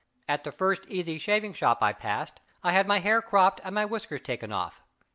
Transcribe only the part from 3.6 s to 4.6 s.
and my whiskers taken